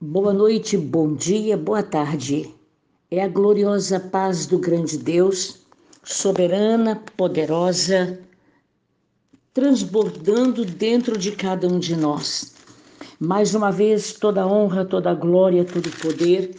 Boa 0.00 0.32
noite, 0.32 0.76
bom 0.76 1.12
dia, 1.12 1.56
boa 1.56 1.82
tarde. 1.82 2.54
É 3.10 3.20
a 3.20 3.26
gloriosa 3.26 3.98
paz 3.98 4.46
do 4.46 4.56
grande 4.56 4.96
Deus, 4.96 5.66
soberana, 6.04 7.02
poderosa, 7.16 8.20
transbordando 9.52 10.64
dentro 10.64 11.18
de 11.18 11.32
cada 11.32 11.66
um 11.66 11.80
de 11.80 11.96
nós. 11.96 12.54
Mais 13.18 13.56
uma 13.56 13.72
vez, 13.72 14.12
toda 14.12 14.46
honra, 14.46 14.84
toda 14.84 15.12
glória, 15.14 15.64
todo 15.64 15.90
poder 15.90 16.54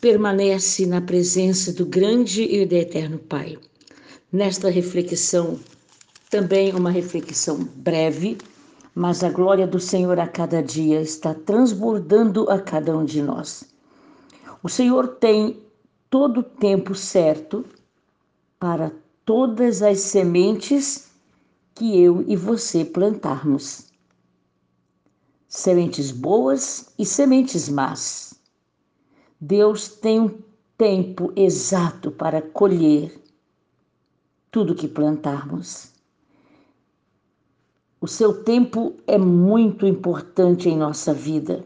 permanece 0.00 0.86
na 0.86 1.00
presença 1.00 1.72
do 1.72 1.86
grande 1.86 2.44
e 2.44 2.64
do 2.64 2.74
eterno 2.76 3.18
Pai. 3.18 3.58
Nesta 4.32 4.70
reflexão, 4.70 5.58
também 6.30 6.72
uma 6.72 6.92
reflexão 6.92 7.68
breve, 7.74 8.38
mas 8.98 9.22
a 9.22 9.30
glória 9.30 9.64
do 9.64 9.78
Senhor 9.78 10.18
a 10.18 10.26
cada 10.26 10.60
dia 10.60 11.00
está 11.00 11.32
transbordando 11.32 12.50
a 12.50 12.60
cada 12.60 12.98
um 12.98 13.04
de 13.04 13.22
nós. 13.22 13.62
O 14.60 14.68
Senhor 14.68 15.06
tem 15.06 15.62
todo 16.10 16.40
o 16.40 16.42
tempo 16.42 16.96
certo 16.96 17.64
para 18.58 18.90
todas 19.24 19.82
as 19.82 20.00
sementes 20.00 21.12
que 21.76 21.96
eu 22.02 22.24
e 22.26 22.34
você 22.34 22.84
plantarmos. 22.84 23.86
Sementes 25.46 26.10
boas 26.10 26.92
e 26.98 27.06
sementes 27.06 27.68
más. 27.68 28.34
Deus 29.40 29.86
tem 29.86 30.18
um 30.18 30.42
tempo 30.76 31.32
exato 31.36 32.10
para 32.10 32.42
colher 32.42 33.16
tudo 34.50 34.74
que 34.74 34.88
plantarmos. 34.88 35.97
O 38.00 38.06
seu 38.06 38.44
tempo 38.44 38.94
é 39.08 39.18
muito 39.18 39.84
importante 39.84 40.68
em 40.68 40.76
nossa 40.76 41.12
vida. 41.12 41.64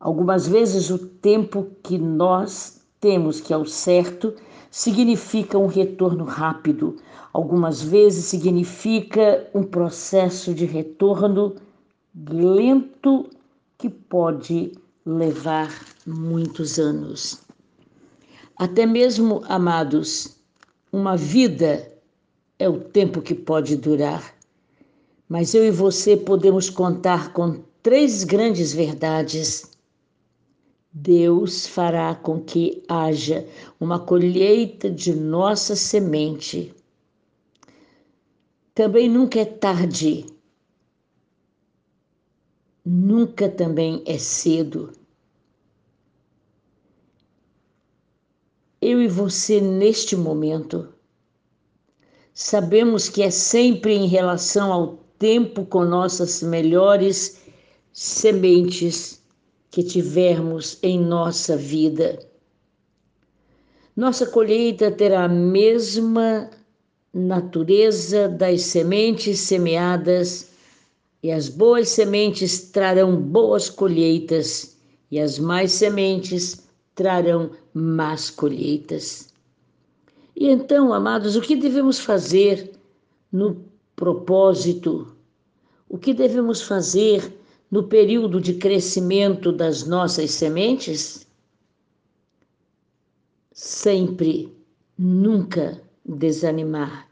Algumas 0.00 0.48
vezes 0.48 0.90
o 0.90 0.98
tempo 0.98 1.68
que 1.84 1.96
nós 1.96 2.80
temos 3.00 3.40
que 3.40 3.52
é 3.52 3.56
o 3.56 3.64
certo 3.64 4.34
significa 4.72 5.56
um 5.56 5.68
retorno 5.68 6.24
rápido. 6.24 6.96
Algumas 7.32 7.80
vezes 7.80 8.24
significa 8.24 9.48
um 9.54 9.62
processo 9.62 10.52
de 10.52 10.66
retorno 10.66 11.54
lento 12.28 13.30
que 13.78 13.88
pode 13.88 14.72
levar 15.06 15.72
muitos 16.04 16.76
anos. 16.76 17.40
Até 18.56 18.84
mesmo, 18.84 19.42
amados, 19.48 20.36
uma 20.92 21.16
vida 21.16 21.88
é 22.58 22.68
o 22.68 22.80
tempo 22.80 23.22
que 23.22 23.34
pode 23.34 23.76
durar 23.76 24.39
mas 25.30 25.54
eu 25.54 25.64
e 25.64 25.70
você 25.70 26.16
podemos 26.16 26.68
contar 26.68 27.32
com 27.32 27.62
três 27.84 28.24
grandes 28.24 28.72
verdades. 28.72 29.70
Deus 30.92 31.68
fará 31.68 32.16
com 32.16 32.40
que 32.40 32.82
haja 32.88 33.46
uma 33.78 34.00
colheita 34.00 34.90
de 34.90 35.14
nossa 35.14 35.76
semente. 35.76 36.74
Também 38.74 39.08
nunca 39.08 39.38
é 39.38 39.44
tarde, 39.44 40.26
nunca 42.84 43.48
também 43.48 44.02
é 44.06 44.18
cedo. 44.18 44.92
Eu 48.82 49.00
e 49.00 49.06
você, 49.06 49.60
neste 49.60 50.16
momento, 50.16 50.92
sabemos 52.34 53.08
que 53.08 53.22
é 53.22 53.30
sempre 53.30 53.94
em 53.94 54.08
relação 54.08 54.72
ao 54.72 54.99
tempo 55.20 55.66
com 55.66 55.84
nossas 55.84 56.42
melhores 56.42 57.42
sementes 57.92 59.22
que 59.70 59.82
tivermos 59.82 60.78
em 60.82 60.98
nossa 60.98 61.56
vida. 61.56 62.18
Nossa 63.94 64.26
colheita 64.26 64.90
terá 64.90 65.24
a 65.24 65.28
mesma 65.28 66.50
natureza 67.12 68.28
das 68.28 68.62
sementes 68.62 69.40
semeadas, 69.40 70.50
e 71.22 71.30
as 71.30 71.50
boas 71.50 71.90
sementes 71.90 72.70
trarão 72.70 73.14
boas 73.14 73.68
colheitas, 73.68 74.78
e 75.10 75.20
as 75.20 75.38
más 75.38 75.72
sementes 75.72 76.62
trarão 76.94 77.50
más 77.74 78.30
colheitas. 78.30 79.28
E 80.34 80.48
então, 80.48 80.94
amados, 80.94 81.36
o 81.36 81.42
que 81.42 81.56
devemos 81.56 81.98
fazer 81.98 82.72
no 83.30 83.69
propósito, 84.00 85.14
o 85.86 85.98
que 85.98 86.14
devemos 86.14 86.62
fazer 86.62 87.38
no 87.70 87.84
período 87.84 88.40
de 88.40 88.54
crescimento 88.54 89.52
das 89.52 89.86
nossas 89.86 90.30
sementes? 90.30 91.26
Sempre, 93.52 94.56
nunca 94.96 95.82
desanimar. 96.02 97.08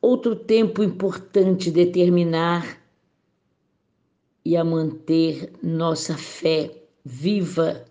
Outro 0.00 0.36
tempo 0.36 0.84
importante 0.84 1.70
determinar 1.72 2.80
e 4.44 4.56
a 4.56 4.62
manter 4.62 5.52
nossa 5.60 6.16
fé 6.16 6.84
viva, 7.04 7.84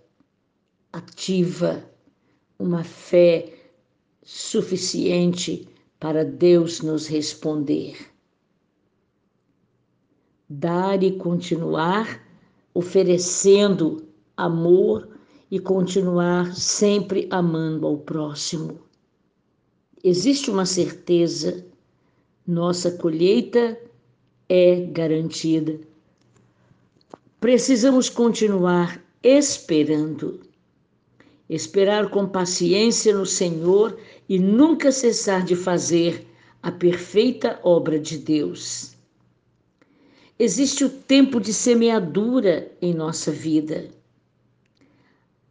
ativa, 0.94 1.84
uma 2.58 2.86
fé 2.86 3.54
suficiente 4.24 5.68
para 6.06 6.24
Deus 6.24 6.82
nos 6.82 7.08
responder. 7.08 7.98
Dar 10.48 11.02
e 11.02 11.14
continuar 11.14 12.24
oferecendo 12.76 14.06
amor 14.38 15.10
e 15.50 15.60
continuar 15.60 16.56
sempre 16.56 17.28
amando 17.32 17.88
ao 17.88 17.98
próximo. 17.98 18.82
Existe 20.04 20.52
uma 20.52 20.68
certeza: 20.68 21.66
nossa 22.46 22.92
colheita 22.92 23.76
é 24.48 24.82
garantida. 24.82 25.80
Precisamos 27.40 28.12
continuar 28.12 29.04
esperando 29.24 30.40
esperar 31.50 32.10
com 32.10 32.28
paciência 32.28 33.16
no 33.16 33.26
Senhor 33.26 33.98
e 34.28 34.40
nunca 34.40 34.92
cessar 34.92 35.44
de 35.44 35.56
fazer 35.56 36.26
a 36.62 36.72
perfeita 36.72 37.60
obra 37.64 38.00
de 38.00 38.18
Deus. 38.18 38.96
Existe 40.38 40.84
o 40.84 40.90
tempo 40.90 41.40
de 41.40 41.54
semeadura 41.54 42.72
em 42.82 42.94
nossa 42.94 43.32
vida. 43.32 43.88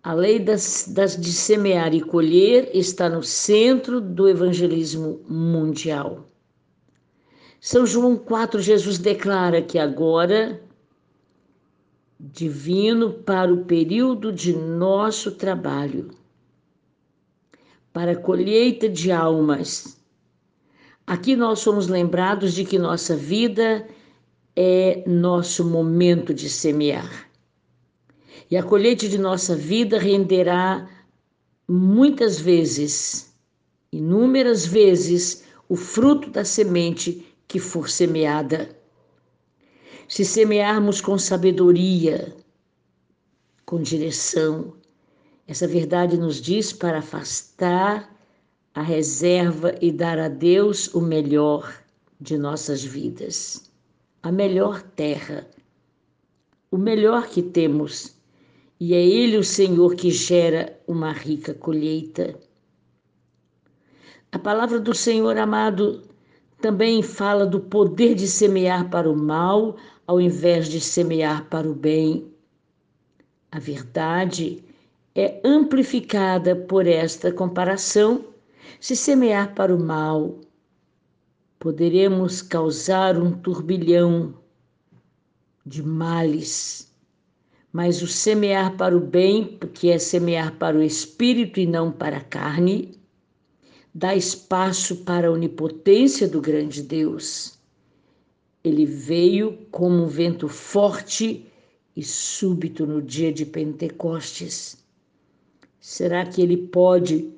A 0.02 0.12
lei 0.12 0.38
das, 0.38 0.86
das, 0.88 1.16
de 1.16 1.32
semear 1.32 1.94
e 1.94 2.00
colher 2.02 2.68
está 2.74 3.08
no 3.08 3.22
centro 3.22 4.00
do 4.00 4.28
evangelismo 4.28 5.22
mundial. 5.26 6.28
São 7.58 7.86
João 7.86 8.14
4, 8.14 8.60
Jesus 8.60 8.98
declara 8.98 9.62
que 9.62 9.78
agora 9.78 10.60
divino 12.32 13.12
para 13.12 13.52
o 13.52 13.64
período 13.64 14.32
de 14.32 14.54
nosso 14.54 15.32
trabalho, 15.32 16.10
para 17.92 18.12
a 18.12 18.16
colheita 18.16 18.88
de 18.88 19.12
almas. 19.12 20.00
Aqui 21.06 21.36
nós 21.36 21.58
somos 21.58 21.86
lembrados 21.86 22.54
de 22.54 22.64
que 22.64 22.78
nossa 22.78 23.14
vida 23.14 23.86
é 24.56 25.04
nosso 25.06 25.64
momento 25.64 26.32
de 26.32 26.48
semear. 26.48 27.28
E 28.50 28.56
a 28.56 28.62
colheita 28.62 29.06
de 29.06 29.18
nossa 29.18 29.54
vida 29.54 29.98
renderá 29.98 30.88
muitas 31.68 32.40
vezes, 32.40 33.34
inúmeras 33.92 34.64
vezes, 34.64 35.44
o 35.68 35.76
fruto 35.76 36.30
da 36.30 36.44
semente 36.44 37.26
que 37.46 37.58
for 37.58 37.88
semeada 37.88 38.74
se 40.08 40.24
semearmos 40.24 41.00
com 41.00 41.18
sabedoria, 41.18 42.34
com 43.64 43.80
direção. 43.80 44.74
Essa 45.46 45.66
verdade 45.66 46.16
nos 46.16 46.40
diz 46.40 46.72
para 46.72 46.98
afastar 46.98 48.14
a 48.74 48.82
reserva 48.82 49.74
e 49.80 49.92
dar 49.92 50.18
a 50.18 50.28
Deus 50.28 50.92
o 50.94 51.00
melhor 51.00 51.82
de 52.20 52.36
nossas 52.36 52.82
vidas, 52.84 53.70
a 54.22 54.32
melhor 54.32 54.82
terra, 54.82 55.46
o 56.70 56.76
melhor 56.76 57.28
que 57.28 57.42
temos, 57.42 58.16
e 58.80 58.94
é 58.94 59.02
Ele 59.02 59.36
o 59.36 59.44
Senhor 59.44 59.94
que 59.94 60.10
gera 60.10 60.78
uma 60.86 61.12
rica 61.12 61.54
colheita. 61.54 62.34
A 64.32 64.38
palavra 64.38 64.80
do 64.80 64.92
Senhor 64.92 65.36
amado 65.38 66.02
também 66.60 67.02
fala 67.02 67.46
do 67.46 67.60
poder 67.60 68.14
de 68.14 68.26
semear 68.26 68.90
para 68.90 69.08
o 69.08 69.16
mal 69.16 69.76
ao 70.06 70.20
invés 70.20 70.68
de 70.68 70.80
semear 70.80 71.48
para 71.48 71.68
o 71.68 71.74
bem. 71.74 72.30
A 73.50 73.58
verdade 73.58 74.62
é 75.14 75.40
amplificada 75.44 76.56
por 76.56 76.86
esta 76.86 77.32
comparação. 77.32 78.24
Se 78.80 78.96
semear 78.96 79.54
para 79.54 79.74
o 79.74 79.78
mal, 79.78 80.40
poderemos 81.58 82.42
causar 82.42 83.16
um 83.16 83.32
turbilhão 83.32 84.34
de 85.64 85.82
males. 85.82 86.92
Mas 87.72 88.02
o 88.02 88.06
semear 88.06 88.76
para 88.76 88.96
o 88.96 89.00
bem, 89.00 89.58
que 89.72 89.90
é 89.90 89.98
semear 89.98 90.56
para 90.58 90.76
o 90.76 90.82
espírito 90.82 91.58
e 91.58 91.66
não 91.66 91.90
para 91.90 92.18
a 92.18 92.24
carne, 92.24 93.00
dá 93.94 94.14
espaço 94.14 94.96
para 95.04 95.28
a 95.28 95.30
onipotência 95.30 96.28
do 96.28 96.40
grande 96.40 96.82
Deus. 96.82 97.58
Ele 98.64 98.86
veio 98.86 99.58
como 99.70 100.02
um 100.02 100.06
vento 100.06 100.48
forte 100.48 101.52
e 101.94 102.02
súbito 102.02 102.86
no 102.86 103.02
dia 103.02 103.30
de 103.30 103.44
Pentecostes. 103.44 104.82
Será 105.78 106.24
que 106.24 106.40
ele 106.40 106.56
pode 106.56 107.30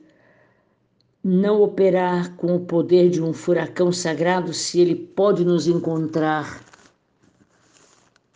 não 1.24 1.60
operar 1.60 2.36
com 2.36 2.54
o 2.54 2.60
poder 2.60 3.10
de 3.10 3.20
um 3.20 3.32
furacão 3.32 3.90
sagrado 3.90 4.54
se 4.54 4.80
ele 4.80 4.94
pode 4.94 5.44
nos 5.44 5.66
encontrar 5.66 6.64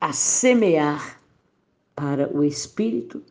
a 0.01 0.13
semear 0.13 1.23
para 1.95 2.29
o 2.37 2.43
espírito? 2.43 3.23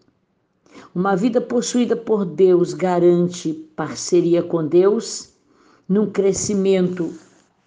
Uma 0.96 1.18
vida 1.18 1.42
possuída 1.42 1.98
por 1.98 2.24
Deus 2.24 2.74
garante 2.74 3.52
parceria 3.76 4.42
com 4.42 4.66
Deus 4.66 5.34
num 5.88 6.10
crescimento 6.10 7.14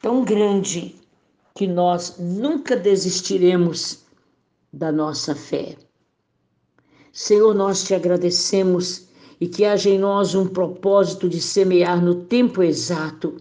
tão 0.01 0.25
grande 0.25 1.02
que 1.55 1.67
nós 1.67 2.17
nunca 2.19 2.77
desistiremos 2.77 4.05
da 4.73 4.91
nossa 4.91 5.35
fé. 5.35 5.77
Senhor, 7.13 7.55
nós 7.55 7.85
te 7.85 7.95
agradecemos 7.95 9.09
e 9.39 9.47
que 9.47 9.65
haja 9.65 9.91
em 9.91 9.99
nós 9.99 10.35
um 10.35 10.47
propósito 10.47 11.29
de 11.29 11.41
semear 11.41 12.03
no 12.03 12.15
tempo 12.15 12.63
exato, 12.63 13.37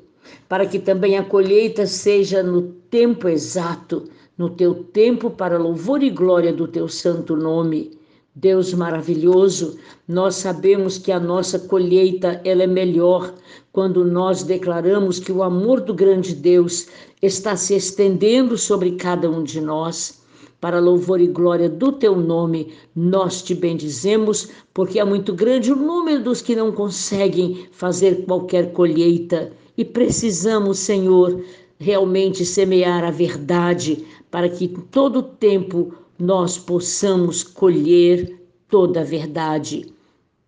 para 0.50 0.66
que 0.66 0.80
também 0.80 1.18
a 1.18 1.24
colheita 1.24 1.86
seja 1.88 2.44
no 2.44 2.63
tempo 2.90 3.30
exato, 3.30 4.10
no 4.38 4.50
teu 4.50 4.84
tempo, 4.84 5.30
para 5.30 5.57
louvor 5.57 6.04
e 6.04 6.10
glória 6.10 6.52
do 6.52 6.68
teu 6.68 6.90
santo 6.90 7.36
nome. 7.36 7.98
Deus 8.33 8.74
maravilhoso, 8.74 9.78
nós 10.07 10.36
sabemos 10.36 10.98
que 10.98 11.12
a 11.12 11.19
nossa 11.19 11.60
colheita 11.60 12.39
ela 12.45 12.63
é 12.63 12.68
melhor 12.68 13.33
quando 13.74 14.06
nós 14.06 14.42
declaramos 14.42 15.19
que 15.19 15.33
o 15.33 15.44
amor 15.44 15.81
do 15.81 15.94
grande 15.94 16.33
Deus 16.33 16.88
está 17.22 17.57
se 17.57 17.75
estendendo 17.75 18.57
sobre 18.57 18.92
cada 18.92 19.30
um 19.30 19.44
de 19.44 19.60
nós. 19.60 20.22
Para 20.62 20.80
louvor 20.80 21.19
e 21.19 21.28
glória 21.28 21.68
do 21.68 21.92
teu 21.92 22.16
nome, 22.16 22.72
nós 22.95 23.42
te 23.42 23.54
bendizemos, 23.54 24.48
porque 24.74 24.98
é 25.00 25.04
muito 25.04 25.33
grande 25.33 25.74
o 25.74 25.75
número 25.75 26.24
dos 26.24 26.42
que 26.42 26.56
não 26.56 26.72
conseguem 26.72 27.68
fazer 27.72 28.25
qualquer 28.25 28.72
colheita. 28.72 29.51
E 29.78 29.83
precisamos, 29.83 30.80
Senhor, 30.80 31.44
realmente 31.78 32.45
semear 32.45 33.04
a 33.04 33.12
verdade 33.12 34.06
para 34.30 34.48
que 34.48 34.69
todo 34.69 35.22
tempo 35.22 35.94
nós 36.21 36.57
possamos 36.57 37.44
colher 37.44 38.39
toda 38.69 39.01
a 39.01 39.03
verdade 39.03 39.91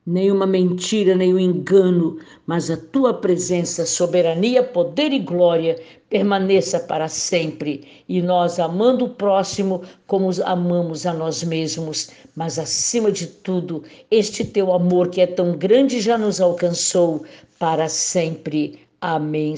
nenhuma 0.05 0.45
mentira, 0.45 1.15
nenhum 1.15 1.39
engano, 1.39 2.17
mas 2.45 2.69
a 2.69 2.77
tua 2.77 3.13
presença, 3.13 3.85
soberania, 3.85 4.61
poder 4.61 5.13
e 5.13 5.19
glória 5.19 5.81
permaneça 6.09 6.79
para 6.79 7.07
sempre. 7.07 8.03
E 8.07 8.21
nós, 8.21 8.59
amando 8.59 9.05
o 9.05 9.09
próximo 9.09 9.81
como 10.05 10.29
amamos 10.43 11.05
a 11.05 11.13
nós 11.13 11.43
mesmos, 11.43 12.09
mas 12.35 12.59
acima 12.59 13.11
de 13.11 13.27
tudo, 13.27 13.83
este 14.11 14.43
teu 14.43 14.73
amor 14.73 15.09
que 15.09 15.21
é 15.21 15.27
tão 15.27 15.57
grande 15.57 16.01
já 16.01 16.17
nos 16.17 16.41
alcançou 16.41 17.23
para 17.57 17.87
sempre. 17.87 18.79
Amém. 18.99 19.55